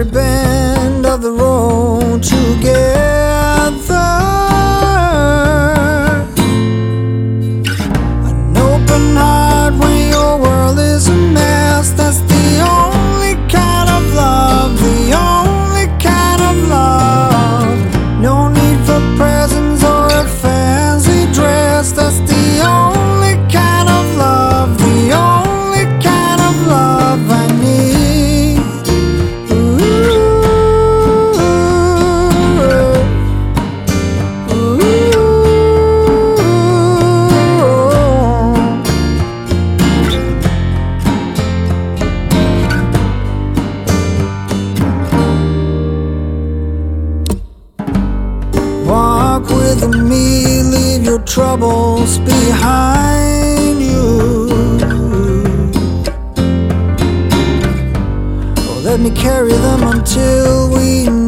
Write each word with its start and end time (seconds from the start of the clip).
every 0.00 0.12
bend 0.12 1.04
of 1.04 1.20
the 1.20 1.30
road 1.30 2.22
together. 2.22 3.19
Troubles 51.30 52.18
behind 52.18 53.80
you. 53.80 54.48
Oh, 58.58 58.80
let 58.82 58.98
me 58.98 59.10
carry 59.12 59.52
them 59.52 59.84
until 59.84 60.70
we 60.74 61.19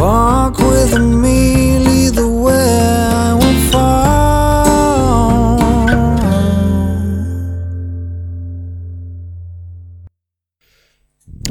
Walk 0.00 0.56
with 0.56 0.98
me, 0.98 1.78
lead 1.78 2.14
the 2.14 2.26
way, 2.26 2.54
I 2.54 3.34
will 3.34 3.70
follow. 3.70 4.00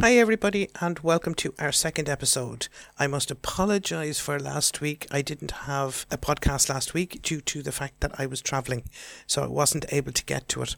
Hi, 0.02 0.14
everybody, 0.16 0.68
and 0.82 0.98
welcome 1.02 1.36
to 1.36 1.54
our 1.60 1.72
second 1.72 2.10
episode. 2.10 2.70
I 2.98 3.06
must 3.06 3.30
apologize 3.30 4.20
for 4.20 4.40
last 4.40 4.82
week. 4.82 5.06
I 5.12 5.22
didn't 5.22 5.52
have 5.52 6.08
a 6.10 6.18
podcast 6.18 6.70
last 6.70 6.96
week 6.96 7.22
due 7.22 7.42
to 7.42 7.62
the 7.62 7.72
fact 7.72 8.00
that 8.00 8.20
I 8.20 8.26
was 8.26 8.42
traveling, 8.42 8.82
so 9.28 9.44
I 9.44 9.48
wasn't 9.48 9.86
able 9.94 10.14
to 10.14 10.26
get 10.26 10.50
to 10.50 10.64
it. 10.64 10.76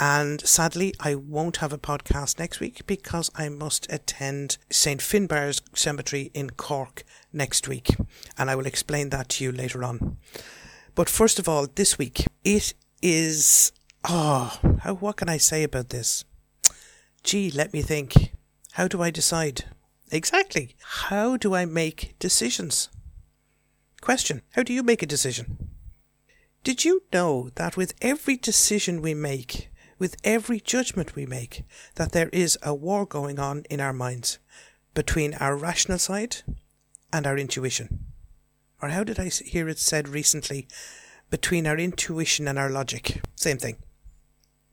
And 0.00 0.40
sadly, 0.40 0.92
I 0.98 1.14
won't 1.14 1.58
have 1.58 1.72
a 1.72 1.78
podcast 1.78 2.38
next 2.38 2.58
week 2.58 2.84
because 2.86 3.30
I 3.36 3.48
must 3.48 3.90
attend 3.92 4.58
St. 4.70 5.00
Finbarr's 5.00 5.62
Cemetery 5.74 6.30
in 6.34 6.50
Cork 6.50 7.04
next 7.32 7.68
week, 7.68 7.94
and 8.36 8.50
I 8.50 8.56
will 8.56 8.66
explain 8.66 9.10
that 9.10 9.28
to 9.30 9.44
you 9.44 9.52
later 9.52 9.84
on. 9.84 10.16
But 10.94 11.08
first 11.08 11.38
of 11.38 11.48
all, 11.48 11.66
this 11.74 11.98
week, 11.98 12.26
it 12.44 12.74
is. 13.02 13.72
Oh, 14.06 14.58
how, 14.80 14.94
what 14.94 15.16
can 15.16 15.28
I 15.28 15.38
say 15.38 15.62
about 15.62 15.88
this? 15.90 16.24
Gee, 17.22 17.50
let 17.50 17.72
me 17.72 17.80
think. 17.80 18.32
How 18.72 18.88
do 18.88 19.00
I 19.00 19.10
decide? 19.10 19.64
Exactly. 20.10 20.76
How 20.82 21.36
do 21.36 21.54
I 21.54 21.64
make 21.64 22.16
decisions? 22.18 22.88
Question 24.00 24.42
How 24.50 24.62
do 24.62 24.72
you 24.72 24.82
make 24.82 25.02
a 25.02 25.06
decision? 25.06 25.70
Did 26.62 26.84
you 26.84 27.02
know 27.12 27.50
that 27.54 27.76
with 27.76 27.94
every 28.02 28.36
decision 28.36 29.00
we 29.00 29.14
make, 29.14 29.68
with 29.98 30.16
every 30.24 30.60
judgment 30.60 31.14
we 31.14 31.26
make, 31.26 31.64
that 31.94 32.12
there 32.12 32.30
is 32.30 32.58
a 32.62 32.74
war 32.74 33.06
going 33.06 33.38
on 33.38 33.64
in 33.70 33.80
our 33.80 33.92
minds 33.92 34.38
between 34.94 35.34
our 35.34 35.56
rational 35.56 35.98
side 35.98 36.38
and 37.12 37.26
our 37.26 37.36
intuition? 37.36 38.06
Or 38.80 38.88
how 38.88 39.04
did 39.04 39.18
I 39.18 39.28
hear 39.28 39.68
it 39.68 39.78
said 39.78 40.08
recently? 40.08 40.68
Between 41.30 41.66
our 41.66 41.78
intuition 41.78 42.46
and 42.46 42.58
our 42.58 42.70
logic. 42.70 43.20
Same 43.34 43.58
thing. 43.58 43.76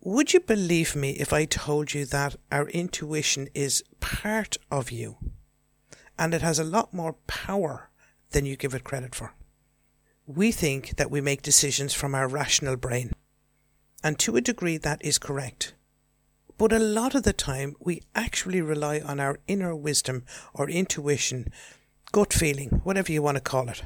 Would 0.03 0.33
you 0.33 0.39
believe 0.39 0.95
me 0.95 1.11
if 1.11 1.31
I 1.31 1.45
told 1.45 1.93
you 1.93 2.05
that 2.05 2.35
our 2.51 2.67
intuition 2.69 3.49
is 3.53 3.83
part 3.99 4.57
of 4.71 4.89
you 4.89 5.17
and 6.17 6.33
it 6.33 6.41
has 6.41 6.57
a 6.57 6.63
lot 6.63 6.93
more 6.93 7.13
power 7.27 7.89
than 8.31 8.45
you 8.45 8.55
give 8.55 8.73
it 8.73 8.83
credit 8.83 9.13
for? 9.13 9.33
We 10.25 10.51
think 10.51 10.97
that 10.97 11.11
we 11.11 11.21
make 11.21 11.41
decisions 11.41 11.93
from 11.93 12.15
our 12.15 12.27
rational 12.27 12.77
brain, 12.77 13.13
and 14.03 14.17
to 14.19 14.35
a 14.35 14.41
degree 14.41 14.77
that 14.77 15.03
is 15.03 15.17
correct. 15.17 15.73
But 16.57 16.73
a 16.73 16.79
lot 16.79 17.15
of 17.15 17.23
the 17.23 17.33
time, 17.33 17.75
we 17.79 18.03
actually 18.13 18.61
rely 18.61 18.99
on 18.99 19.19
our 19.19 19.39
inner 19.47 19.75
wisdom 19.75 20.25
or 20.53 20.69
intuition, 20.69 21.51
gut 22.11 22.33
feeling, 22.33 22.81
whatever 22.83 23.11
you 23.11 23.21
want 23.21 23.37
to 23.37 23.41
call 23.41 23.69
it. 23.69 23.83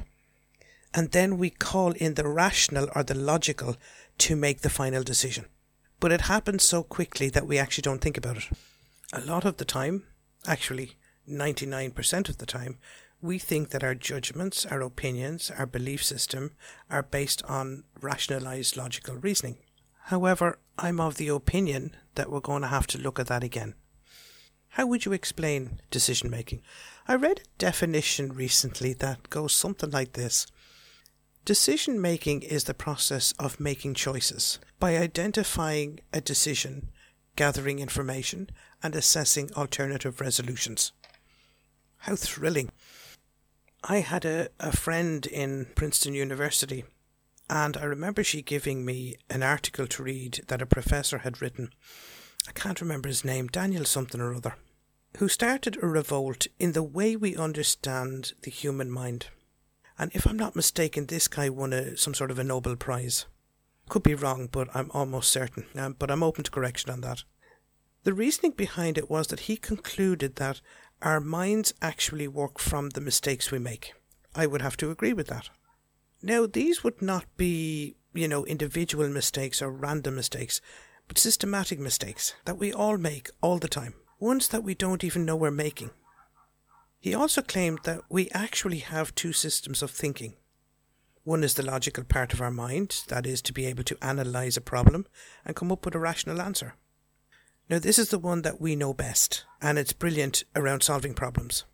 And 0.92 1.12
then 1.12 1.38
we 1.38 1.50
call 1.50 1.92
in 1.92 2.14
the 2.14 2.28
rational 2.28 2.88
or 2.94 3.02
the 3.02 3.14
logical 3.14 3.76
to 4.18 4.36
make 4.36 4.60
the 4.60 4.70
final 4.70 5.02
decision. 5.02 5.46
But 6.00 6.12
it 6.12 6.22
happens 6.22 6.64
so 6.64 6.82
quickly 6.82 7.30
that 7.30 7.46
we 7.46 7.58
actually 7.58 7.82
don't 7.82 8.00
think 8.00 8.16
about 8.16 8.36
it. 8.36 8.48
A 9.12 9.20
lot 9.20 9.44
of 9.44 9.56
the 9.56 9.64
time, 9.64 10.04
actually 10.46 10.96
99% 11.28 12.28
of 12.28 12.38
the 12.38 12.46
time, 12.46 12.78
we 13.22 13.38
think 13.38 13.70
that 13.70 13.82
our 13.82 13.94
judgments, 13.94 14.66
our 14.66 14.82
opinions, 14.82 15.50
our 15.56 15.66
belief 15.66 16.04
system 16.04 16.52
are 16.90 17.02
based 17.02 17.42
on 17.44 17.84
rationalized 18.00 18.76
logical 18.76 19.16
reasoning. 19.16 19.56
However, 20.06 20.60
I'm 20.78 21.00
of 21.00 21.16
the 21.16 21.28
opinion 21.28 21.96
that 22.14 22.30
we're 22.30 22.38
going 22.38 22.62
to 22.62 22.68
have 22.68 22.86
to 22.88 22.98
look 22.98 23.18
at 23.18 23.26
that 23.26 23.42
again. 23.42 23.74
How 24.70 24.86
would 24.86 25.04
you 25.04 25.12
explain 25.12 25.80
decision 25.90 26.30
making? 26.30 26.62
I 27.08 27.16
read 27.16 27.40
a 27.40 27.58
definition 27.58 28.32
recently 28.32 28.92
that 28.92 29.30
goes 29.30 29.52
something 29.52 29.90
like 29.90 30.12
this 30.12 30.46
Decision 31.44 32.00
making 32.00 32.42
is 32.42 32.64
the 32.64 32.74
process 32.74 33.32
of 33.38 33.58
making 33.58 33.94
choices 33.94 34.60
by 34.78 34.96
identifying 34.96 35.98
a 36.12 36.20
decision, 36.20 36.88
gathering 37.34 37.80
information, 37.80 38.50
and 38.84 38.94
assessing 38.94 39.52
alternative 39.54 40.20
resolutions. 40.20 40.92
How 41.98 42.14
thrilling! 42.14 42.70
I 43.82 44.00
had 44.00 44.24
a, 44.24 44.50
a 44.60 44.70
friend 44.70 45.26
in 45.26 45.66
Princeton 45.74 46.14
University, 46.14 46.84
and 47.48 47.76
I 47.76 47.84
remember 47.84 48.24
she 48.24 48.42
giving 48.42 48.84
me 48.84 49.16
an 49.30 49.42
article 49.42 49.86
to 49.86 50.02
read 50.02 50.40
that 50.48 50.62
a 50.62 50.66
professor 50.66 51.18
had 51.18 51.40
written. 51.40 51.70
I 52.48 52.52
can't 52.52 52.80
remember 52.80 53.08
his 53.08 53.24
name, 53.24 53.46
Daniel 53.46 53.84
something 53.84 54.20
or 54.20 54.34
other, 54.34 54.56
who 55.18 55.28
started 55.28 55.76
a 55.82 55.86
revolt 55.86 56.46
in 56.58 56.72
the 56.72 56.82
way 56.82 57.16
we 57.16 57.36
understand 57.36 58.32
the 58.42 58.50
human 58.50 58.90
mind. 58.90 59.28
And 59.98 60.10
if 60.14 60.26
I'm 60.26 60.36
not 60.36 60.56
mistaken, 60.56 61.06
this 61.06 61.28
guy 61.28 61.48
won 61.48 61.72
a, 61.72 61.96
some 61.96 62.14
sort 62.14 62.30
of 62.30 62.38
a 62.38 62.44
Nobel 62.44 62.76
Prize. 62.76 63.26
Could 63.88 64.02
be 64.02 64.14
wrong, 64.14 64.48
but 64.50 64.68
I'm 64.74 64.90
almost 64.92 65.30
certain. 65.30 65.66
Um, 65.76 65.94
but 65.98 66.10
I'm 66.10 66.22
open 66.22 66.44
to 66.44 66.50
correction 66.50 66.90
on 66.90 67.00
that. 67.02 67.22
The 68.02 68.12
reasoning 68.12 68.52
behind 68.52 68.98
it 68.98 69.10
was 69.10 69.28
that 69.28 69.40
he 69.40 69.56
concluded 69.56 70.36
that 70.36 70.60
our 71.02 71.20
minds 71.20 71.72
actually 71.80 72.28
work 72.28 72.58
from 72.58 72.90
the 72.90 73.00
mistakes 73.00 73.50
we 73.50 73.58
make. 73.58 73.94
I 74.34 74.46
would 74.46 74.62
have 74.62 74.76
to 74.78 74.90
agree 74.90 75.12
with 75.12 75.28
that. 75.28 75.50
Now, 76.22 76.46
these 76.46 76.82
would 76.82 77.02
not 77.02 77.24
be, 77.36 77.96
you 78.14 78.28
know, 78.28 78.44
individual 78.46 79.08
mistakes 79.08 79.60
or 79.60 79.70
random 79.70 80.16
mistakes, 80.16 80.60
but 81.08 81.18
systematic 81.18 81.78
mistakes 81.78 82.34
that 82.44 82.58
we 82.58 82.72
all 82.72 82.98
make 82.98 83.30
all 83.40 83.58
the 83.58 83.68
time, 83.68 83.94
ones 84.18 84.48
that 84.48 84.64
we 84.64 84.74
don't 84.74 85.04
even 85.04 85.24
know 85.24 85.36
we're 85.36 85.50
making. 85.50 85.90
He 86.98 87.14
also 87.14 87.42
claimed 87.42 87.80
that 87.84 88.00
we 88.08 88.30
actually 88.30 88.78
have 88.78 89.14
two 89.14 89.32
systems 89.32 89.82
of 89.82 89.90
thinking. 89.90 90.34
One 91.22 91.44
is 91.44 91.54
the 91.54 91.64
logical 91.64 92.04
part 92.04 92.32
of 92.32 92.40
our 92.40 92.50
mind, 92.50 93.02
that 93.08 93.26
is, 93.26 93.42
to 93.42 93.52
be 93.52 93.66
able 93.66 93.84
to 93.84 93.98
analyse 94.00 94.56
a 94.56 94.60
problem 94.60 95.06
and 95.44 95.54
come 95.54 95.70
up 95.70 95.84
with 95.84 95.94
a 95.94 95.98
rational 95.98 96.40
answer. 96.40 96.74
Now, 97.68 97.78
this 97.78 97.98
is 97.98 98.10
the 98.10 98.18
one 98.18 98.42
that 98.42 98.60
we 98.60 98.76
know 98.76 98.94
best, 98.94 99.44
and 99.60 99.78
it's 99.78 99.92
brilliant 99.92 100.44
around 100.54 100.82
solving 100.82 101.14
problems. 101.14 101.64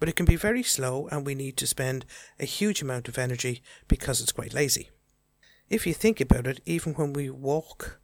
But 0.00 0.08
it 0.08 0.16
can 0.16 0.26
be 0.26 0.36
very 0.36 0.64
slow, 0.64 1.06
and 1.12 1.24
we 1.24 1.36
need 1.36 1.56
to 1.58 1.66
spend 1.66 2.06
a 2.40 2.46
huge 2.46 2.82
amount 2.82 3.06
of 3.06 3.18
energy 3.18 3.62
because 3.86 4.20
it's 4.20 4.32
quite 4.32 4.54
lazy. 4.54 4.90
If 5.68 5.86
you 5.86 5.94
think 5.94 6.20
about 6.20 6.48
it, 6.48 6.60
even 6.66 6.94
when 6.94 7.12
we 7.12 7.30
walk, 7.30 8.00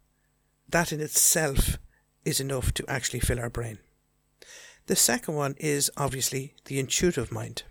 that 0.69 0.93
in 0.93 1.00
itself 1.00 1.78
is 2.25 2.38
enough 2.38 2.72
to 2.75 2.84
actually 2.87 3.20
fill 3.20 3.40
our 3.40 3.50
brain. 3.50 3.78
The 4.87 4.94
second 4.94 5.34
one 5.34 5.56
is 5.58 5.90
obviously 5.96 6.54
the 6.66 6.78
intuitive 6.78 7.32
mind, 7.32 7.64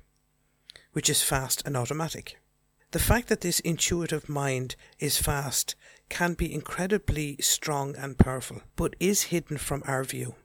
which 0.91 1.09
is 1.09 1.23
fast 1.23 1.61
and 1.65 1.77
automatic. 1.77 2.37
The 2.91 2.99
fact 2.99 3.27
that 3.29 3.41
this 3.41 3.59
intuitive 3.61 4.27
mind 4.27 4.75
is 4.99 5.17
fast 5.17 5.75
can 6.09 6.33
be 6.33 6.53
incredibly 6.53 7.37
strong 7.39 7.95
and 7.95 8.17
powerful, 8.17 8.61
but 8.75 8.95
is 8.99 9.23
hidden 9.23 9.57
from 9.57 9.83
our 9.85 10.03
view. 10.03 10.35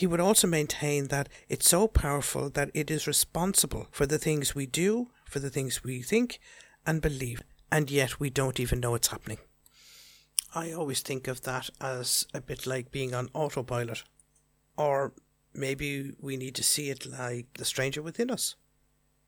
He 0.00 0.06
would 0.06 0.20
also 0.20 0.46
maintain 0.46 1.08
that 1.08 1.28
it's 1.48 1.68
so 1.68 1.86
powerful 1.86 2.48
that 2.50 2.70
it 2.72 2.90
is 2.90 3.06
responsible 3.06 3.86
for 3.90 4.06
the 4.06 4.18
things 4.18 4.54
we 4.54 4.66
do, 4.66 5.10
for 5.26 5.40
the 5.40 5.50
things 5.50 5.84
we 5.84 6.00
think 6.00 6.40
and 6.86 7.02
believe, 7.02 7.42
and 7.70 7.90
yet 7.90 8.18
we 8.18 8.30
don't 8.30 8.58
even 8.58 8.80
know 8.80 8.94
it's 8.94 9.08
happening. 9.08 9.38
I 10.54 10.72
always 10.72 11.00
think 11.00 11.28
of 11.28 11.42
that 11.42 11.68
as 11.80 12.26
a 12.32 12.40
bit 12.40 12.66
like 12.66 12.90
being 12.90 13.14
on 13.14 13.28
autopilot, 13.34 14.04
or 14.76 15.12
Maybe 15.52 16.12
we 16.20 16.36
need 16.36 16.54
to 16.56 16.62
see 16.62 16.90
it 16.90 17.06
like 17.06 17.46
the 17.54 17.64
stranger 17.64 18.02
within 18.02 18.30
us. 18.30 18.54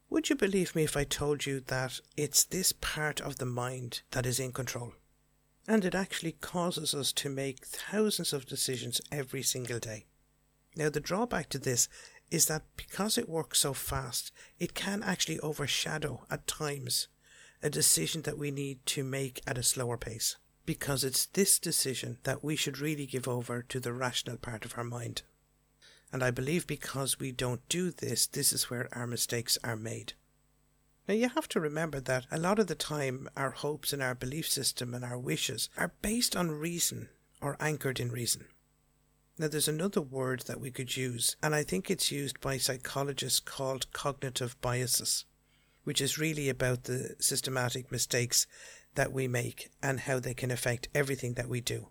Would 0.08 0.28
you 0.30 0.36
believe 0.36 0.74
me 0.74 0.84
if 0.84 0.96
I 0.96 1.04
told 1.04 1.46
you 1.46 1.60
that 1.60 2.00
it's 2.16 2.44
this 2.44 2.72
part 2.72 3.20
of 3.20 3.38
the 3.38 3.46
mind 3.46 4.02
that 4.12 4.26
is 4.26 4.38
in 4.38 4.52
control? 4.52 4.92
And 5.66 5.84
it 5.84 5.94
actually 5.94 6.32
causes 6.32 6.94
us 6.94 7.12
to 7.14 7.28
make 7.28 7.64
thousands 7.64 8.32
of 8.32 8.46
decisions 8.46 9.00
every 9.10 9.42
single 9.42 9.78
day. 9.78 10.06
Now, 10.76 10.88
the 10.88 11.00
drawback 11.00 11.48
to 11.50 11.58
this 11.58 11.88
is 12.30 12.46
that 12.46 12.62
because 12.76 13.18
it 13.18 13.28
works 13.28 13.58
so 13.58 13.74
fast, 13.74 14.32
it 14.58 14.74
can 14.74 15.02
actually 15.02 15.38
overshadow 15.40 16.24
at 16.30 16.46
times 16.46 17.08
a 17.62 17.70
decision 17.70 18.22
that 18.22 18.38
we 18.38 18.50
need 18.50 18.84
to 18.86 19.04
make 19.04 19.42
at 19.46 19.58
a 19.58 19.62
slower 19.62 19.96
pace. 19.96 20.36
Because 20.64 21.04
it's 21.04 21.26
this 21.26 21.58
decision 21.58 22.18
that 22.22 22.42
we 22.42 22.56
should 22.56 22.78
really 22.78 23.06
give 23.06 23.28
over 23.28 23.62
to 23.62 23.80
the 23.80 23.92
rational 23.92 24.36
part 24.36 24.64
of 24.64 24.78
our 24.78 24.84
mind. 24.84 25.22
And 26.12 26.22
I 26.22 26.30
believe 26.30 26.66
because 26.66 27.18
we 27.18 27.32
don't 27.32 27.68
do 27.68 27.90
this, 27.90 28.26
this 28.26 28.52
is 28.52 28.70
where 28.70 28.88
our 28.92 29.06
mistakes 29.06 29.58
are 29.64 29.76
made. 29.76 30.14
Now, 31.08 31.14
you 31.14 31.28
have 31.28 31.48
to 31.48 31.60
remember 31.60 32.00
that 32.00 32.26
a 32.30 32.38
lot 32.38 32.58
of 32.58 32.68
the 32.68 32.74
time, 32.74 33.28
our 33.36 33.50
hopes 33.50 33.92
and 33.92 34.02
our 34.02 34.14
belief 34.14 34.48
system 34.48 34.94
and 34.94 35.04
our 35.04 35.18
wishes 35.18 35.68
are 35.76 35.94
based 36.00 36.36
on 36.36 36.52
reason 36.52 37.08
or 37.40 37.56
anchored 37.58 37.98
in 37.98 38.10
reason. 38.10 38.46
Now, 39.38 39.48
there's 39.48 39.68
another 39.68 40.02
word 40.02 40.40
that 40.46 40.60
we 40.60 40.70
could 40.70 40.96
use, 40.96 41.36
and 41.42 41.54
I 41.54 41.62
think 41.62 41.90
it's 41.90 42.12
used 42.12 42.40
by 42.40 42.58
psychologists 42.58 43.40
called 43.40 43.90
cognitive 43.92 44.60
biases, 44.60 45.24
which 45.84 46.02
is 46.02 46.18
really 46.18 46.50
about 46.50 46.84
the 46.84 47.16
systematic 47.18 47.90
mistakes 47.90 48.46
that 48.94 49.10
we 49.12 49.26
make 49.28 49.70
and 49.82 50.00
how 50.00 50.20
they 50.20 50.34
can 50.34 50.50
affect 50.50 50.88
everything 50.94 51.34
that 51.34 51.48
we 51.48 51.62
do. 51.62 51.88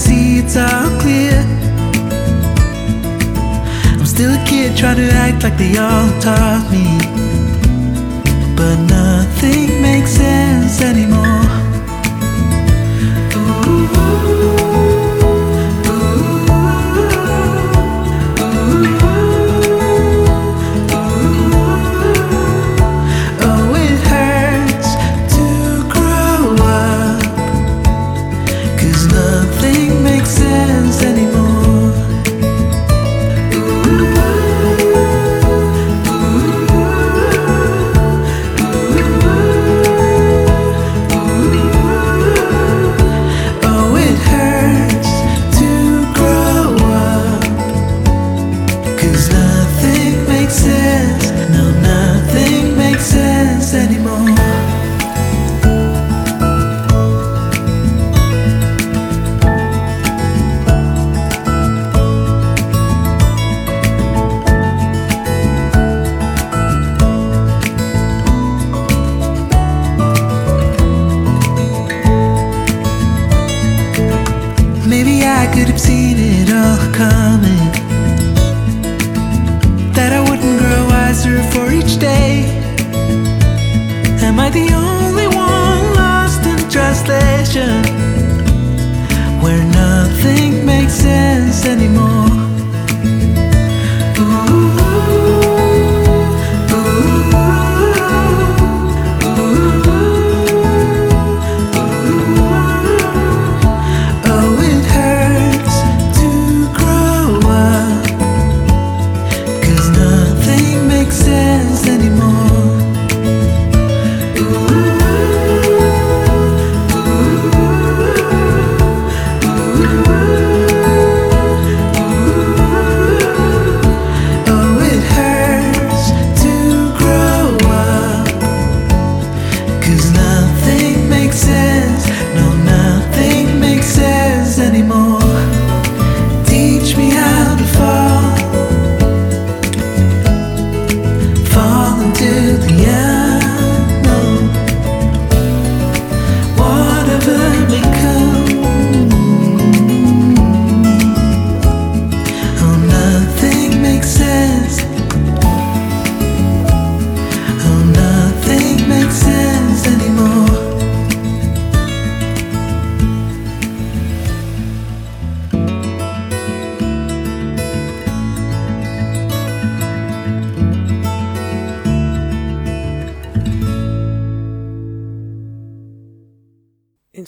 See 0.00 0.38
it's 0.38 0.56
all 0.56 0.90
clear. 1.02 1.36
I'm 3.98 4.06
still 4.06 4.32
a 4.32 4.42
kid 4.46 4.76
trying 4.76 4.96
to 4.96 5.08
act 5.24 5.42
like 5.44 5.56
they 5.58 5.76
all 5.76 6.08
taught 6.20 6.66
me. 6.74 6.86
But 8.56 8.76
nothing 8.98 9.82
makes 9.82 10.12
sense 10.12 10.80
anymore. 10.80 11.39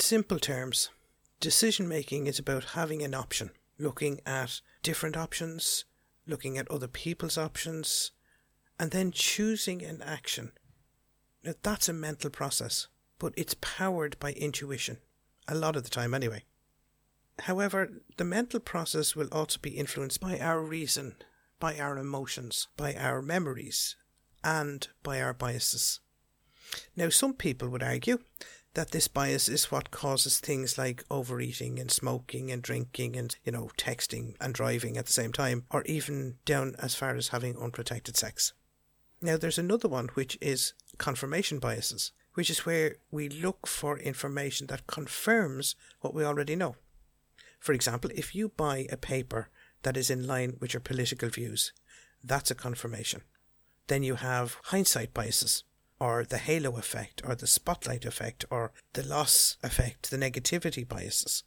Simple 0.02 0.38
terms, 0.38 0.90
decision 1.40 1.88
making 1.88 2.26
is 2.26 2.38
about 2.38 2.64
having 2.74 3.02
an 3.02 3.14
option, 3.14 3.50
looking 3.78 4.20
at 4.26 4.60
different 4.82 5.16
options, 5.16 5.84
looking 6.26 6.58
at 6.58 6.70
other 6.70 6.88
people's 6.88 7.38
options, 7.38 8.10
and 8.80 8.90
then 8.90 9.12
choosing 9.12 9.82
an 9.82 10.02
action. 10.02 10.52
Now, 11.44 11.54
that's 11.62 11.88
a 11.88 11.92
mental 11.92 12.30
process, 12.30 12.88
but 13.18 13.32
it's 13.36 13.54
powered 13.60 14.18
by 14.18 14.32
intuition, 14.32 14.98
a 15.46 15.54
lot 15.54 15.76
of 15.76 15.84
the 15.84 15.90
time 15.90 16.14
anyway. 16.14 16.44
However, 17.40 17.88
the 18.16 18.24
mental 18.24 18.60
process 18.60 19.14
will 19.14 19.28
also 19.30 19.58
be 19.62 19.70
influenced 19.70 20.20
by 20.20 20.38
our 20.38 20.60
reason, 20.60 21.14
by 21.60 21.78
our 21.78 21.96
emotions, 21.96 22.68
by 22.76 22.94
our 22.94 23.22
memories, 23.22 23.96
and 24.42 24.88
by 25.02 25.20
our 25.20 25.32
biases. 25.32 26.00
Now, 26.96 27.08
some 27.08 27.34
people 27.34 27.68
would 27.68 27.82
argue 27.82 28.18
that 28.74 28.92
this 28.92 29.08
bias 29.08 29.48
is 29.48 29.70
what 29.70 29.90
causes 29.90 30.40
things 30.40 30.78
like 30.78 31.04
overeating 31.10 31.78
and 31.78 31.90
smoking 31.90 32.50
and 32.50 32.62
drinking 32.62 33.16
and, 33.16 33.36
you 33.44 33.52
know, 33.52 33.70
texting 33.76 34.34
and 34.40 34.54
driving 34.54 34.96
at 34.96 35.06
the 35.06 35.12
same 35.12 35.32
time, 35.32 35.64
or 35.70 35.82
even 35.82 36.36
down 36.44 36.74
as 36.78 36.94
far 36.94 37.14
as 37.14 37.28
having 37.28 37.56
unprotected 37.58 38.16
sex. 38.16 38.54
Now, 39.20 39.36
there's 39.36 39.58
another 39.58 39.88
one 39.88 40.08
which 40.14 40.38
is 40.40 40.72
confirmation 40.98 41.58
biases, 41.58 42.12
which 42.34 42.48
is 42.48 42.64
where 42.64 42.96
we 43.10 43.28
look 43.28 43.66
for 43.66 43.98
information 43.98 44.66
that 44.68 44.86
confirms 44.86 45.74
what 46.00 46.14
we 46.14 46.24
already 46.24 46.56
know. 46.56 46.76
For 47.60 47.72
example, 47.72 48.10
if 48.14 48.34
you 48.34 48.48
buy 48.48 48.86
a 48.90 48.96
paper 48.96 49.48
that 49.82 49.96
is 49.96 50.10
in 50.10 50.26
line 50.26 50.56
with 50.60 50.72
your 50.72 50.80
political 50.80 51.28
views, 51.28 51.72
that's 52.24 52.50
a 52.50 52.56
confirmation. 52.56 53.22
Then 53.86 54.02
you 54.02 54.14
have 54.16 54.56
hindsight 54.64 55.12
biases, 55.12 55.64
or 56.02 56.24
the 56.24 56.38
halo 56.38 56.76
effect, 56.78 57.22
or 57.24 57.36
the 57.36 57.46
spotlight 57.46 58.04
effect, 58.04 58.44
or 58.50 58.72
the 58.94 59.04
loss 59.04 59.56
effect, 59.62 60.10
the 60.10 60.16
negativity 60.16 60.86
biases. 60.86 61.44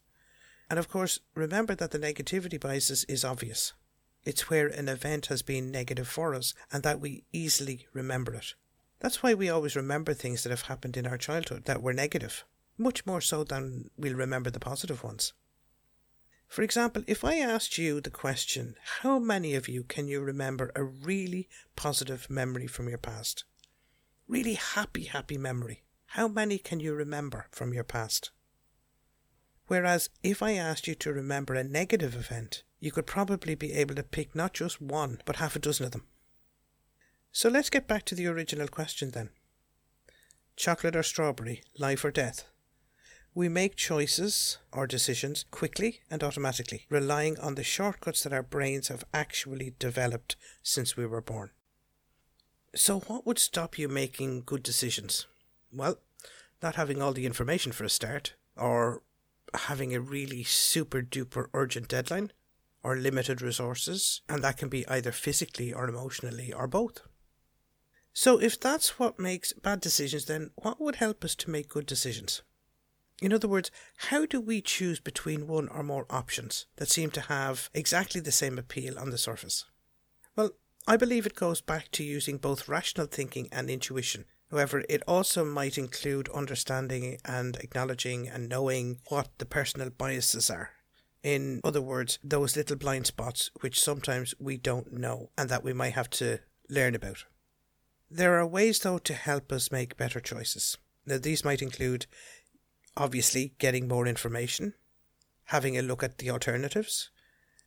And 0.69 0.79
of 0.79 0.87
course, 0.87 1.19
remember 1.33 1.75
that 1.75 1.91
the 1.91 1.99
negativity 1.99 2.57
biases 2.57 3.03
is 3.03 3.25
obvious. 3.25 3.73
It's 4.23 4.49
where 4.49 4.67
an 4.67 4.87
event 4.87 5.25
has 5.25 5.41
been 5.41 5.71
negative 5.71 6.07
for 6.07 6.33
us 6.33 6.53
and 6.71 6.83
that 6.83 7.01
we 7.01 7.25
easily 7.33 7.85
remember 7.91 8.33
it. 8.33 8.53
That's 9.01 9.21
why 9.21 9.33
we 9.33 9.49
always 9.49 9.75
remember 9.75 10.13
things 10.13 10.43
that 10.43 10.51
have 10.51 10.69
happened 10.71 10.95
in 10.95 11.05
our 11.05 11.17
childhood 11.17 11.65
that 11.65 11.81
were 11.81 11.91
negative, 11.91 12.45
much 12.77 13.05
more 13.05 13.19
so 13.19 13.43
than 13.43 13.89
we'll 13.97 14.15
remember 14.15 14.49
the 14.49 14.61
positive 14.61 15.03
ones. 15.03 15.33
For 16.47 16.61
example, 16.61 17.03
if 17.07 17.25
I 17.25 17.39
asked 17.39 17.77
you 17.77 17.99
the 17.99 18.09
question, 18.09 18.75
how 19.01 19.19
many 19.19 19.53
of 19.53 19.67
you 19.67 19.83
can 19.83 20.07
you 20.07 20.21
remember 20.21 20.71
a 20.77 20.83
really 20.85 21.49
positive 21.75 22.29
memory 22.29 22.67
from 22.67 22.87
your 22.87 22.99
past? 22.99 23.43
Really 24.27 24.55
happy, 24.55 25.03
happy 25.03 25.37
memory. 25.37 25.83
How 26.07 26.27
many 26.27 26.57
can 26.57 26.79
you 26.79 26.95
remember 26.95 27.45
from 27.51 27.73
your 27.73 27.83
past? 27.83 28.31
Whereas 29.67 30.09
if 30.23 30.41
I 30.41 30.53
asked 30.53 30.87
you 30.87 30.95
to 30.95 31.13
remember 31.13 31.53
a 31.53 31.63
negative 31.63 32.15
event, 32.15 32.63
you 32.79 32.91
could 32.91 33.05
probably 33.05 33.55
be 33.55 33.73
able 33.73 33.95
to 33.95 34.03
pick 34.03 34.35
not 34.35 34.53
just 34.53 34.81
one, 34.81 35.21
but 35.25 35.37
half 35.37 35.55
a 35.55 35.59
dozen 35.59 35.85
of 35.85 35.91
them. 35.91 36.05
So 37.31 37.49
let's 37.49 37.69
get 37.69 37.87
back 37.87 38.03
to 38.05 38.15
the 38.15 38.27
original 38.27 38.67
question 38.67 39.11
then. 39.11 39.29
Chocolate 40.55 40.95
or 40.95 41.03
strawberry, 41.03 41.63
life 41.77 42.03
or 42.03 42.11
death? 42.11 42.45
We 43.33 43.49
make 43.49 43.75
choices 43.75 44.57
or 44.71 44.87
decisions 44.87 45.45
quickly 45.51 45.99
and 46.09 46.23
automatically, 46.23 46.85
relying 46.89 47.37
on 47.39 47.55
the 47.55 47.63
shortcuts 47.63 48.23
that 48.23 48.33
our 48.33 48.43
brains 48.43 48.87
have 48.87 49.03
actually 49.13 49.75
developed 49.77 50.35
since 50.63 50.95
we 50.95 51.05
were 51.05 51.21
born. 51.21 51.51
So, 52.77 52.99
what 52.99 53.25
would 53.25 53.39
stop 53.39 53.79
you 53.79 53.87
making 53.87 54.43
good 54.45 54.61
decisions? 54.61 55.27
Well, 55.71 55.97
not 56.61 56.75
having 56.75 57.01
all 57.01 57.13
the 57.13 57.25
information 57.25 57.71
for 57.71 57.85
a 57.85 57.89
start, 57.89 58.33
or 58.57 59.01
having 59.53 59.95
a 59.95 60.01
really 60.01 60.43
super 60.43 61.01
duper 61.01 61.47
urgent 61.53 61.87
deadline, 61.87 62.33
or 62.83 62.97
limited 62.97 63.41
resources, 63.41 64.21
and 64.27 64.43
that 64.43 64.57
can 64.57 64.67
be 64.67 64.85
either 64.89 65.13
physically 65.13 65.71
or 65.71 65.87
emotionally 65.87 66.51
or 66.51 66.67
both. 66.67 66.99
So, 68.11 68.41
if 68.41 68.59
that's 68.59 68.99
what 68.99 69.19
makes 69.19 69.53
bad 69.53 69.79
decisions, 69.79 70.25
then 70.25 70.51
what 70.55 70.81
would 70.81 70.95
help 70.95 71.23
us 71.23 71.35
to 71.35 71.49
make 71.49 71.69
good 71.69 71.85
decisions? 71.85 72.41
In 73.21 73.31
other 73.31 73.47
words, 73.47 73.71
how 74.09 74.25
do 74.25 74.41
we 74.41 74.61
choose 74.61 74.99
between 74.99 75.47
one 75.47 75.69
or 75.69 75.81
more 75.81 76.05
options 76.09 76.65
that 76.75 76.89
seem 76.89 77.09
to 77.11 77.21
have 77.21 77.69
exactly 77.73 78.19
the 78.19 78.33
same 78.33 78.59
appeal 78.59 78.99
on 78.99 79.11
the 79.11 79.17
surface? 79.17 79.63
I 80.87 80.97
believe 80.97 81.25
it 81.25 81.33
goes 81.33 81.61
back 81.61 81.89
to 81.93 82.03
using 82.03 82.37
both 82.37 82.67
rational 82.67 83.07
thinking 83.07 83.49
and 83.51 83.71
intuition. 83.71 84.25
However, 84.51 84.83
it 84.87 85.01
also 85.07 85.43
might 85.43 85.79
include 85.79 86.29
understanding 86.29 87.17
and 87.25 87.55
acknowledging 87.57 88.27
and 88.27 88.47
knowing 88.47 88.99
what 89.09 89.29
the 89.39 89.45
personal 89.45 89.89
biases 89.89 90.51
are. 90.51 90.71
In 91.23 91.59
other 91.63 91.81
words, 91.81 92.19
those 92.23 92.55
little 92.55 92.75
blind 92.75 93.07
spots 93.07 93.49
which 93.61 93.81
sometimes 93.81 94.35
we 94.39 94.57
don't 94.57 94.93
know 94.93 95.31
and 95.35 95.49
that 95.49 95.63
we 95.63 95.73
might 95.73 95.93
have 95.93 96.09
to 96.11 96.39
learn 96.69 96.93
about. 96.93 97.25
There 98.11 98.37
are 98.39 98.45
ways, 98.45 98.79
though, 98.79 98.99
to 98.99 99.13
help 99.15 99.51
us 99.51 99.71
make 99.71 99.97
better 99.97 100.19
choices. 100.19 100.77
Now, 101.07 101.17
these 101.17 101.43
might 101.43 101.63
include 101.63 102.05
obviously 102.95 103.55
getting 103.57 103.87
more 103.87 104.05
information, 104.05 104.75
having 105.45 105.75
a 105.77 105.81
look 105.81 106.03
at 106.03 106.19
the 106.19 106.29
alternatives, 106.29 107.09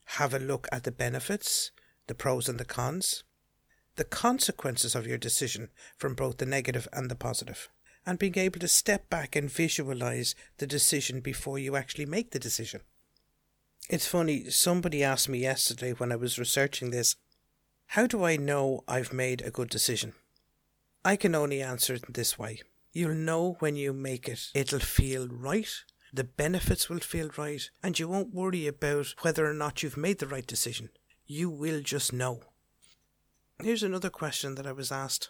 have 0.04 0.32
a 0.32 0.38
look 0.38 0.68
at 0.70 0.84
the 0.84 0.92
benefits, 0.92 1.72
the 2.08 2.14
pros 2.14 2.48
and 2.48 2.58
the 2.58 2.64
cons, 2.64 3.22
the 3.96 4.04
consequences 4.04 4.94
of 4.94 5.06
your 5.06 5.18
decision 5.18 5.68
from 5.96 6.14
both 6.14 6.38
the 6.38 6.46
negative 6.46 6.88
and 6.92 7.10
the 7.10 7.14
positive, 7.14 7.68
and 8.04 8.18
being 8.18 8.36
able 8.36 8.58
to 8.60 8.68
step 8.68 9.08
back 9.08 9.36
and 9.36 9.50
visualize 9.50 10.34
the 10.58 10.66
decision 10.66 11.20
before 11.20 11.58
you 11.58 11.76
actually 11.76 12.06
make 12.06 12.32
the 12.32 12.38
decision. 12.38 12.80
It's 13.88 14.06
funny, 14.06 14.50
somebody 14.50 15.02
asked 15.02 15.28
me 15.28 15.38
yesterday 15.38 15.92
when 15.92 16.12
I 16.12 16.16
was 16.16 16.38
researching 16.38 16.90
this, 16.90 17.16
how 17.92 18.06
do 18.06 18.22
I 18.24 18.36
know 18.36 18.84
I've 18.86 19.12
made 19.14 19.40
a 19.40 19.50
good 19.50 19.70
decision? 19.70 20.12
I 21.04 21.16
can 21.16 21.34
only 21.34 21.62
answer 21.62 21.94
it 21.94 22.12
this 22.12 22.38
way. 22.38 22.60
You'll 22.92 23.14
know 23.14 23.56
when 23.60 23.76
you 23.76 23.92
make 23.92 24.28
it. 24.28 24.48
It'll 24.54 24.78
feel 24.78 25.26
right. 25.28 25.70
The 26.12 26.24
benefits 26.24 26.90
will 26.90 26.98
feel 26.98 27.30
right. 27.38 27.62
And 27.82 27.98
you 27.98 28.08
won't 28.08 28.34
worry 28.34 28.66
about 28.66 29.14
whether 29.22 29.48
or 29.48 29.54
not 29.54 29.82
you've 29.82 29.96
made 29.96 30.18
the 30.18 30.26
right 30.26 30.46
decision. 30.46 30.90
You 31.30 31.50
will 31.50 31.82
just 31.82 32.10
know. 32.10 32.40
Here's 33.62 33.82
another 33.82 34.08
question 34.08 34.54
that 34.54 34.66
I 34.66 34.72
was 34.72 34.90
asked 34.90 35.28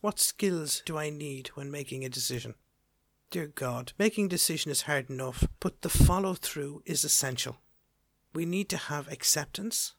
What 0.00 0.20
skills 0.20 0.84
do 0.86 0.96
I 0.96 1.10
need 1.10 1.48
when 1.56 1.68
making 1.68 2.04
a 2.04 2.08
decision? 2.08 2.54
Dear 3.32 3.48
God, 3.48 3.92
making 3.98 4.28
decision 4.28 4.70
is 4.70 4.82
hard 4.82 5.10
enough, 5.10 5.48
but 5.58 5.82
the 5.82 5.88
follow 5.88 6.34
through 6.34 6.84
is 6.86 7.02
essential. 7.02 7.56
We 8.32 8.46
need 8.46 8.68
to 8.68 8.76
have 8.76 9.08
acceptance, 9.08 9.94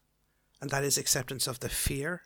and 0.61 0.69
that 0.69 0.85
is 0.85 0.97
acceptance 0.97 1.45
of 1.45 1.59
the 1.59 1.67
fear, 1.67 2.21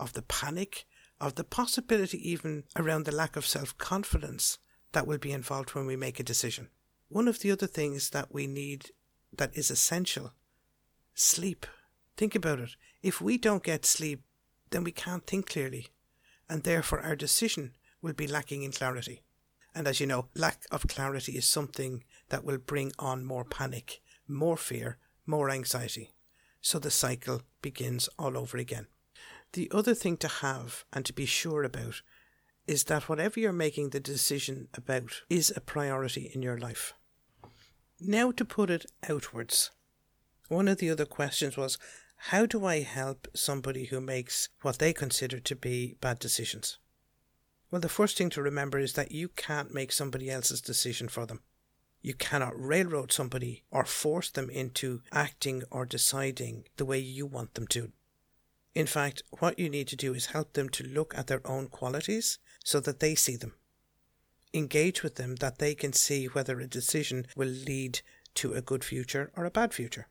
of 0.00 0.14
the 0.14 0.22
panic, 0.22 0.86
of 1.20 1.34
the 1.34 1.44
possibility 1.44 2.26
even 2.26 2.64
around 2.74 3.04
the 3.04 3.14
lack 3.14 3.36
of 3.36 3.46
self 3.46 3.76
confidence 3.76 4.56
that 4.92 5.06
will 5.06 5.18
be 5.18 5.32
involved 5.32 5.74
when 5.74 5.84
we 5.84 5.94
make 5.94 6.18
a 6.18 6.22
decision. 6.22 6.68
One 7.10 7.28
of 7.28 7.40
the 7.40 7.50
other 7.50 7.66
things 7.66 8.08
that 8.10 8.32
we 8.32 8.46
need 8.46 8.92
that 9.36 9.54
is 9.54 9.70
essential 9.70 10.32
sleep. 11.14 11.66
Think 12.18 12.34
about 12.34 12.58
it. 12.58 12.70
If 13.00 13.20
we 13.20 13.38
don't 13.38 13.62
get 13.62 13.86
sleep, 13.86 14.24
then 14.70 14.82
we 14.82 14.90
can't 14.90 15.24
think 15.24 15.48
clearly, 15.48 15.86
and 16.48 16.64
therefore 16.64 17.00
our 17.00 17.14
decision 17.14 17.76
will 18.02 18.12
be 18.12 18.26
lacking 18.26 18.64
in 18.64 18.72
clarity. 18.72 19.22
And 19.72 19.86
as 19.86 20.00
you 20.00 20.06
know, 20.08 20.26
lack 20.34 20.64
of 20.72 20.88
clarity 20.88 21.32
is 21.32 21.48
something 21.48 22.02
that 22.30 22.44
will 22.44 22.58
bring 22.58 22.90
on 22.98 23.24
more 23.24 23.44
panic, 23.44 24.00
more 24.26 24.56
fear, 24.56 24.98
more 25.26 25.48
anxiety. 25.48 26.10
So 26.60 26.80
the 26.80 26.90
cycle 26.90 27.42
begins 27.62 28.08
all 28.18 28.36
over 28.36 28.58
again. 28.58 28.88
The 29.52 29.70
other 29.72 29.94
thing 29.94 30.16
to 30.16 30.28
have 30.28 30.84
and 30.92 31.04
to 31.06 31.12
be 31.12 31.24
sure 31.24 31.62
about 31.62 32.02
is 32.66 32.84
that 32.84 33.08
whatever 33.08 33.38
you're 33.38 33.52
making 33.52 33.90
the 33.90 34.00
decision 34.00 34.66
about 34.74 35.22
is 35.30 35.52
a 35.54 35.60
priority 35.60 36.32
in 36.34 36.42
your 36.42 36.58
life. 36.58 36.94
Now, 38.00 38.32
to 38.32 38.44
put 38.44 38.70
it 38.70 38.86
outwards, 39.08 39.70
one 40.48 40.68
of 40.68 40.78
the 40.78 40.90
other 40.90 41.06
questions 41.06 41.56
was 41.56 41.78
how 42.16 42.46
do 42.46 42.64
I 42.64 42.80
help 42.80 43.28
somebody 43.34 43.86
who 43.86 44.00
makes 44.00 44.48
what 44.62 44.78
they 44.78 44.92
consider 44.92 45.38
to 45.38 45.54
be 45.54 45.94
bad 46.00 46.18
decisions? 46.18 46.78
Well, 47.70 47.80
the 47.80 47.88
first 47.88 48.16
thing 48.16 48.30
to 48.30 48.42
remember 48.42 48.78
is 48.78 48.94
that 48.94 49.12
you 49.12 49.28
can't 49.28 49.74
make 49.74 49.92
somebody 49.92 50.30
else's 50.30 50.60
decision 50.60 51.08
for 51.08 51.26
them. 51.26 51.42
You 52.00 52.14
cannot 52.14 52.58
railroad 52.58 53.12
somebody 53.12 53.64
or 53.70 53.84
force 53.84 54.30
them 54.30 54.50
into 54.50 55.02
acting 55.12 55.64
or 55.70 55.84
deciding 55.84 56.64
the 56.76 56.84
way 56.84 56.98
you 56.98 57.26
want 57.26 57.54
them 57.54 57.66
to. 57.68 57.92
In 58.74 58.86
fact, 58.86 59.22
what 59.38 59.58
you 59.58 59.68
need 59.68 59.88
to 59.88 59.96
do 59.96 60.14
is 60.14 60.26
help 60.26 60.52
them 60.52 60.68
to 60.70 60.86
look 60.86 61.16
at 61.16 61.26
their 61.26 61.46
own 61.46 61.68
qualities 61.68 62.38
so 62.64 62.80
that 62.80 63.00
they 63.00 63.14
see 63.14 63.36
them. 63.36 63.54
Engage 64.54 65.02
with 65.02 65.16
them 65.16 65.36
that 65.36 65.58
they 65.58 65.74
can 65.74 65.92
see 65.92 66.26
whether 66.26 66.58
a 66.58 66.66
decision 66.66 67.26
will 67.36 67.48
lead 67.48 68.00
to 68.34 68.54
a 68.54 68.62
good 68.62 68.84
future 68.84 69.30
or 69.36 69.44
a 69.44 69.50
bad 69.50 69.74
future. 69.74 70.08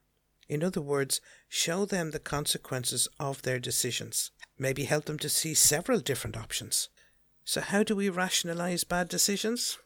In 0.49 0.63
other 0.63 0.81
words, 0.81 1.19
show 1.49 1.85
them 1.85 2.11
the 2.11 2.19
consequences 2.19 3.07
of 3.19 3.41
their 3.41 3.59
decisions. 3.59 4.31
Maybe 4.57 4.85
help 4.85 5.05
them 5.05 5.19
to 5.19 5.29
see 5.29 5.53
several 5.53 5.99
different 5.99 6.37
options. 6.37 6.89
So, 7.43 7.61
how 7.61 7.83
do 7.83 7.95
we 7.95 8.09
rationalize 8.09 8.83
bad 8.83 9.09
decisions? 9.09 9.77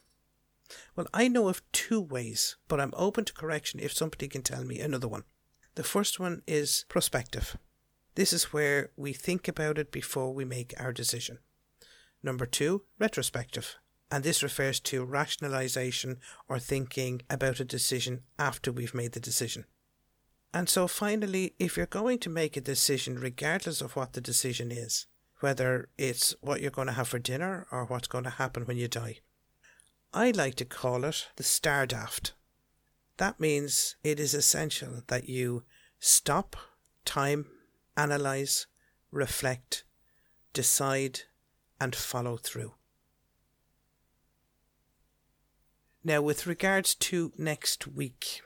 Well, 0.96 1.06
I 1.12 1.28
know 1.28 1.48
of 1.48 1.62
two 1.72 2.00
ways, 2.00 2.56
but 2.68 2.80
I'm 2.80 2.94
open 2.96 3.24
to 3.26 3.32
correction 3.32 3.80
if 3.80 3.92
somebody 3.92 4.28
can 4.28 4.42
tell 4.42 4.64
me 4.64 4.80
another 4.80 5.08
one. 5.08 5.24
The 5.74 5.82
first 5.82 6.20
one 6.20 6.42
is 6.46 6.84
prospective. 6.88 7.56
This 8.14 8.32
is 8.32 8.52
where 8.52 8.90
we 8.96 9.12
think 9.12 9.48
about 9.48 9.78
it 9.78 9.90
before 9.90 10.34
we 10.34 10.44
make 10.44 10.74
our 10.78 10.92
decision. 10.92 11.38
Number 12.22 12.46
two, 12.46 12.82
retrospective. 12.98 13.76
And 14.10 14.22
this 14.22 14.42
refers 14.42 14.78
to 14.80 15.04
rationalization 15.04 16.18
or 16.48 16.58
thinking 16.58 17.22
about 17.30 17.60
a 17.60 17.64
decision 17.64 18.22
after 18.38 18.70
we've 18.70 18.94
made 18.94 19.12
the 19.12 19.20
decision. 19.20 19.64
And 20.54 20.68
so 20.68 20.86
finally, 20.86 21.54
if 21.58 21.76
you're 21.76 21.86
going 21.86 22.18
to 22.20 22.30
make 22.30 22.56
a 22.56 22.60
decision, 22.60 23.18
regardless 23.18 23.80
of 23.80 23.96
what 23.96 24.12
the 24.12 24.20
decision 24.20 24.70
is, 24.70 25.06
whether 25.40 25.88
it's 25.96 26.34
what 26.40 26.60
you're 26.60 26.70
going 26.70 26.88
to 26.88 26.92
have 26.92 27.08
for 27.08 27.18
dinner 27.18 27.66
or 27.72 27.86
what's 27.86 28.08
going 28.08 28.24
to 28.24 28.30
happen 28.30 28.64
when 28.64 28.76
you 28.76 28.86
die, 28.86 29.18
I 30.12 30.30
like 30.30 30.56
to 30.56 30.64
call 30.66 31.04
it 31.04 31.28
the 31.36 31.42
star 31.42 31.86
daft. 31.86 32.34
That 33.16 33.40
means 33.40 33.96
it 34.04 34.20
is 34.20 34.34
essential 34.34 35.02
that 35.06 35.28
you 35.28 35.64
stop, 35.98 36.56
time, 37.04 37.46
analyze, 37.96 38.66
reflect, 39.10 39.84
decide, 40.52 41.20
and 41.80 41.94
follow 41.94 42.36
through. 42.36 42.74
Now, 46.04 46.20
with 46.20 46.46
regards 46.46 46.94
to 46.96 47.32
next 47.38 47.86
week, 47.86 48.42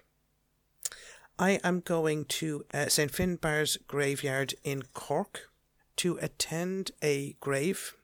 I 1.38 1.60
am 1.62 1.80
going 1.80 2.24
to 2.26 2.64
uh, 2.72 2.88
St. 2.88 3.12
Finbarr's 3.12 3.76
graveyard 3.86 4.54
in 4.64 4.82
Cork 4.94 5.50
to 5.96 6.18
attend 6.20 6.92
a 7.02 7.36
grave 7.40 7.94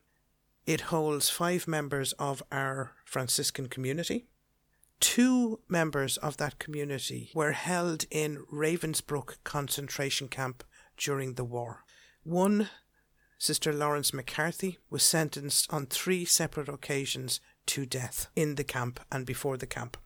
it 0.65 0.83
holds 0.83 1.29
five 1.29 1.67
members 1.67 2.13
of 2.15 2.43
our 2.53 2.93
Franciscan 3.05 3.69
community. 3.69 4.27
Two 5.01 5.59
members 5.69 6.17
of 6.19 6.37
that 6.37 6.61
community 6.61 7.31
were 7.35 7.53
held 7.53 8.05
in 8.11 8.45
Ravensbrück 8.53 9.39
concentration 9.43 10.29
camp 10.29 10.63
during 10.97 11.35
the 11.35 11.45
war. 11.45 11.85
One, 12.23 12.69
Sister 13.39 13.73
Lawrence 13.73 14.15
McCarthy, 14.15 14.79
was 14.89 15.03
sentenced 15.03 15.73
on 15.73 15.87
three 15.87 16.25
separate 16.25 16.69
occasions 16.69 17.41
to 17.67 17.85
death 17.85 18.29
in 18.37 18.55
the 18.55 18.65
camp 18.65 19.01
and 19.11 19.27
before 19.27 19.57
the 19.57 19.67
camp. 19.67 19.97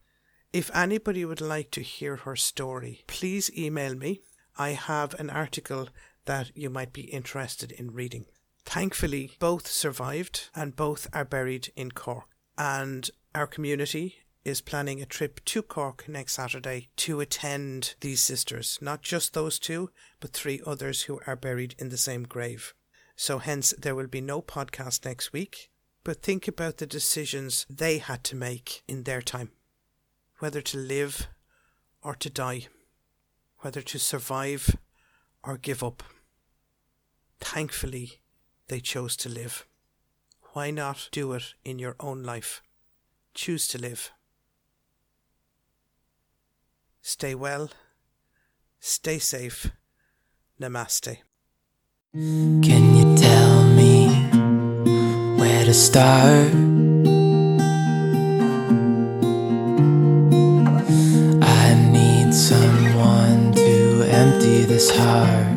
If 0.53 0.71
anybody 0.75 1.25
would 1.25 1.41
like 1.41 1.71
to 1.73 1.83
hear 1.83 2.17
her 2.17 2.37
story, 2.37 3.03
please 3.07 3.51
email 3.57 3.95
me. 3.95 4.23
I 4.57 4.71
have 4.71 5.15
an 5.15 5.29
article 5.29 5.89
that 6.25 6.51
you 6.57 6.71
might 6.71 6.93
be 6.93 7.03
interested 7.03 7.73
in 7.73 7.93
reading. 7.93 8.27
Thankfully, 8.65 9.33
both 9.39 9.67
survived 9.67 10.51
and 10.55 10.75
both 10.75 11.09
are 11.13 11.25
buried 11.25 11.73
in 11.77 11.91
Cork. 11.91 12.25
And 12.57 13.11
our 13.35 13.47
community 13.47 14.17
is 14.45 14.61
planning 14.61 15.03
a 15.03 15.07
trip 15.07 15.45
to 15.45 15.63
Cork 15.63 16.09
next 16.09 16.35
Saturday 16.35 16.89
to 16.97 17.21
attend 17.21 17.95
these 18.01 18.21
sisters, 18.21 18.79
not 18.81 19.03
just 19.03 19.35
those 19.35 19.59
two, 19.59 19.91
but 20.21 20.33
three 20.33 20.61
others 20.67 21.03
who 21.03 21.21
are 21.27 21.37
buried 21.37 21.75
in 21.79 21.91
the 21.91 21.97
same 21.97 22.23
grave. 22.23 22.73
So, 23.15 23.39
hence, 23.39 23.75
there 23.79 23.95
will 23.95 24.07
be 24.07 24.21
no 24.21 24.43
podcast 24.43 25.05
next 25.05 25.33
week, 25.33 25.71
but 26.05 26.23
think 26.23 26.47
about 26.47 26.79
the 26.79 26.87
decisions 26.87 27.67
they 27.69 27.99
had 27.99 28.25
to 28.25 28.37
make 28.37 28.83
in 28.87 29.03
their 29.03 29.23
time 29.23 29.51
whether 30.39 30.61
to 30.61 30.77
live 30.77 31.29
or 32.03 32.15
to 32.15 32.31
die, 32.31 32.67
whether 33.59 33.83
to 33.83 33.99
survive 33.99 34.77
or 35.43 35.57
give 35.57 35.83
up. 35.83 36.03
Thankfully, 37.41 38.21
they 38.69 38.81
chose 38.81 39.17
to 39.19 39.29
live. 39.29 39.67
Why 40.53 40.71
not 40.71 41.09
do 41.13 41.33
it 41.33 41.55
in 41.65 41.79
your 41.79 41.97
own 42.01 42.23
life? 42.23 42.63
Choose 43.35 43.69
to 43.69 43.79
live. 43.79 44.11
Stay 47.03 47.35
well. 47.35 47.71
Stay 48.81 49.19
safe. 49.19 49.71
Namaste. 50.61 51.19
Can 52.15 52.97
you 52.97 53.17
tell 53.17 53.65
me 53.65 54.09
where 55.39 55.65
to 55.65 55.75
start? 55.75 56.66
This 64.77 64.91
heart. 64.91 65.56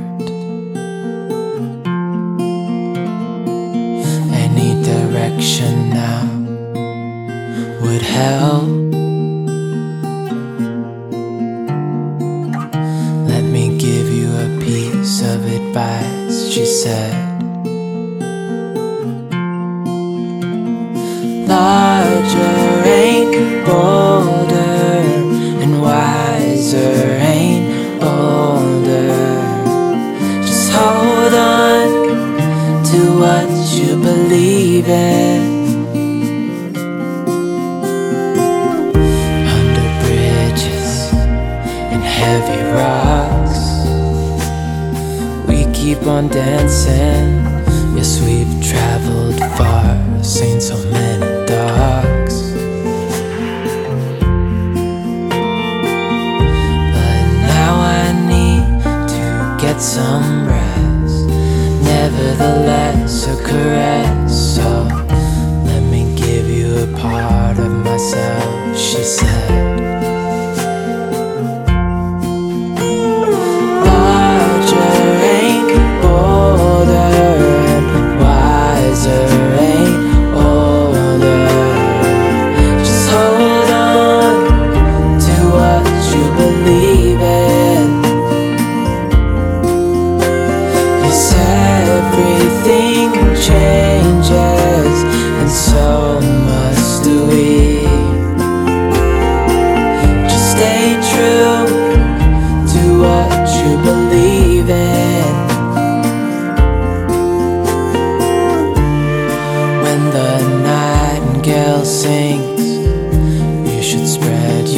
Believe 34.29 34.87
in. 34.87 35.87
Under 39.57 39.87
bridges 40.03 41.11
and 41.91 42.03
heavy 42.03 42.61
rocks, 42.77 43.59
we 45.47 45.65
keep 45.73 46.05
on 46.05 46.27
dancing. 46.27 47.43
Yes, 47.97 48.21
we've 48.21 48.55
traveled 48.63 49.39
far, 49.57 49.97
seen 50.23 50.61
so 50.61 50.77
many 50.91 51.45
docks. 51.47 52.37
But 56.93 57.25
now 57.57 57.73
I 57.81 58.05
need 58.33 58.63
to 59.09 59.57
get 59.59 59.81
some 59.81 60.47
rest. 60.47 61.25
Nevertheless, 61.83 63.27
a 63.27 63.43
caress. 63.43 64.08
Myself, 67.99 68.77
she 68.77 69.03
said. 69.03 69.78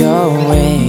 Your 0.01 0.49
wings. 0.49 0.80